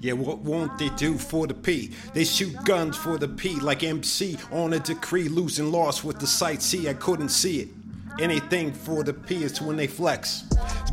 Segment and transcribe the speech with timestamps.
[0.00, 1.92] Yeah, what won't they do for the P?
[2.14, 6.26] They shoot guns for the P like MC on a decree, losing loss with the
[6.26, 6.62] sight.
[6.62, 7.68] See, I couldn't see it.
[8.18, 10.44] Anything for the P is when they flex.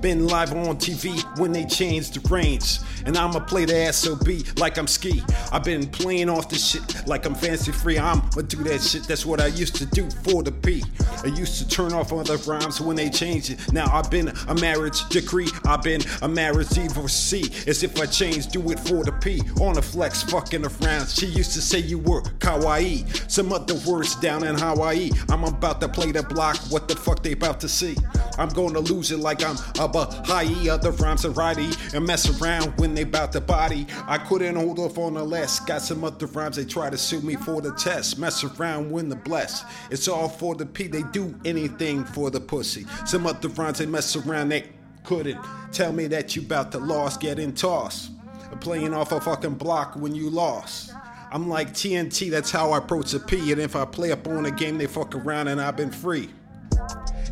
[0.00, 2.78] Been live on TV when they change the range.
[3.06, 5.22] And I'ma play the SOB like I'm ski.
[5.52, 7.98] I've been playing off the shit like I'm fancy free.
[7.98, 10.84] I'ma do that shit, that's what I used to do for the P.
[11.24, 13.72] I used to turn off other rhymes when they change it.
[13.72, 17.50] Now I've been a marriage decree, I've been a marriage divorcee.
[17.66, 19.40] As if I changed, do it for the P.
[19.60, 21.08] On the flex, fucking around.
[21.08, 23.30] She used to say you were kawaii.
[23.30, 25.10] Some other words down in Hawaii.
[25.28, 27.96] I'm about to play the block, what the fuck they about to see?
[28.38, 30.68] I'm gonna lose it like I'm a Baha'i.
[30.68, 33.86] Other rhymes are righty and mess around when they bout the body.
[34.06, 35.60] I couldn't hold off on the less.
[35.60, 38.18] Got some other rhymes they try to sue me for the test.
[38.18, 39.64] Mess around, when the bless.
[39.90, 40.86] It's all for the P.
[40.86, 42.86] They do anything for the pussy.
[43.06, 44.48] Some other rhymes they mess around.
[44.48, 44.64] They
[45.04, 45.38] couldn't
[45.72, 48.10] tell me that you bout to lost, getting tossed.
[48.60, 50.92] Playing off a fucking block when you lost.
[51.30, 53.52] I'm like TNT, that's how I approach a P.
[53.52, 56.30] And if I play up on a game, they fuck around and I've been free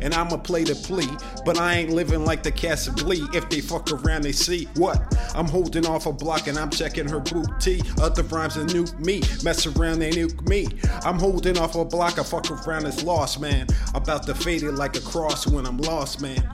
[0.01, 1.09] and I'ma play the plea.
[1.45, 3.25] But I ain't living like the cast of Glee.
[3.33, 5.15] If they fuck around, they see what?
[5.35, 7.81] I'm holding off a block and I'm checking her booty.
[8.01, 10.67] Other rhymes that nuke me, mess around, they nuke me.
[11.03, 13.67] I'm holding off a block, I fuck around, it's lost, man.
[13.93, 16.49] About to fade it like a cross when I'm lost, man.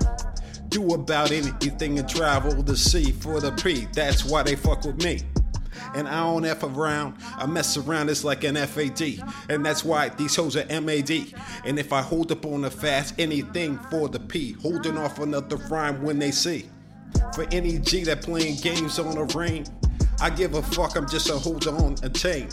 [0.70, 3.88] Do about anything and travel the sea for the P.
[3.94, 5.22] That's why they fuck with me
[5.95, 7.16] and I don't F around.
[7.38, 9.22] I mess around, it's like an FAD.
[9.50, 11.11] And that's why these hoes are MAD.
[11.66, 14.53] And if I hold up on the fast, anything for the P.
[14.53, 16.69] Holding off another rhyme when they see.
[17.33, 19.66] For any G that playing games on a ring,
[20.19, 22.49] I give a fuck, I'm just a hold on a chain.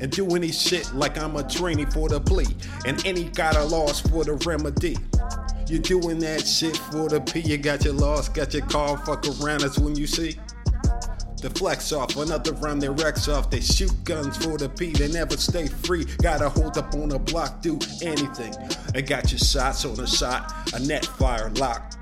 [0.00, 2.46] And do any shit like I'm a trainee for the plea.
[2.84, 4.96] And any got a loss for the remedy.
[5.68, 9.26] You're doing that shit for the P, you got your loss, got your car, fuck
[9.40, 10.38] around, that's when you see.
[11.42, 13.50] The flex off, another round they wrecks off.
[13.50, 16.06] They shoot guns for the P, they never stay free.
[16.22, 18.54] Gotta hold up on a block, do anything.
[18.94, 21.92] I got your shots on a shot, a net fire lock.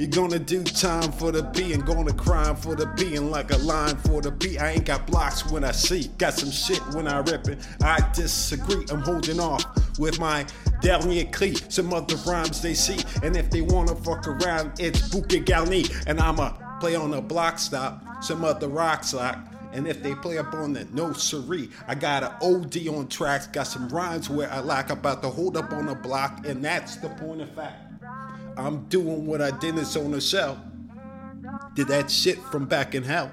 [0.00, 3.52] You're gonna do time for the P and gonna crime for the P and like
[3.52, 4.58] a line for the P.
[4.58, 7.58] I ain't got blocks when I see, got some shit when I rip it.
[7.82, 9.64] I disagree, I'm holding off
[9.98, 10.46] with my
[10.80, 11.54] dernier cri.
[11.68, 16.18] Some other rhymes they see, and if they wanna fuck around, it's Bouquet Garni, and
[16.18, 19.38] I'ma play on a block stop some other rock lock.
[19.72, 23.46] And if they play up on the no siree, I got an OD on tracks,
[23.46, 26.96] got some rhymes where I like about to hold up on the block, and that's
[26.96, 27.76] the point of fact.
[28.56, 30.58] I'm doing what I did this on the show.
[31.74, 33.30] Did that shit from back in hell.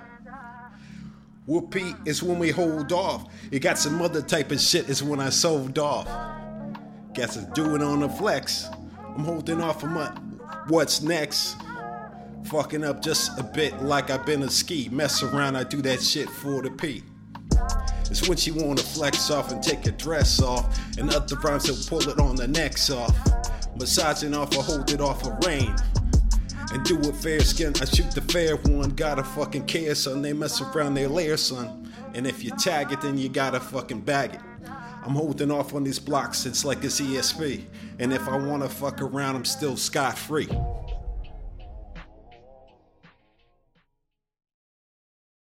[1.47, 3.25] Whoopee is when we hold off.
[3.51, 6.07] It got some other type of shit is when I sold off.
[7.13, 8.67] Guess it's doing on the flex.
[9.15, 10.09] I'm holding off on my
[10.67, 11.55] what's next.
[12.49, 14.87] Fucking up just a bit like I've been a ski.
[14.89, 17.03] Mess around, I do that shit for the P.
[18.09, 20.79] It's when she wanna flex off and take her dress off.
[20.97, 23.13] And other rhymes will pull it on the necks off.
[23.75, 25.75] Massaging off or hold it off a rain.
[26.71, 28.91] And do it fair skin, I shoot the fair one.
[28.91, 30.21] Gotta fucking care, son.
[30.21, 31.91] They mess around, their layer, son.
[32.13, 34.41] And if you tag it, then you gotta fucking bag it.
[35.05, 37.65] I'm holding off on these blocks, it's like it's ESP.
[37.99, 40.47] And if I wanna fuck around, I'm still scot free.